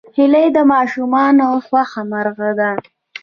[0.15, 2.71] هیلۍ د ماشومانو خوښ مرغه ده